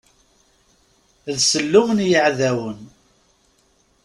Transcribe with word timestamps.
D 1.35 1.37
sellum 1.51 1.89
n 1.97 1.99
yiɛdawen. 2.09 2.81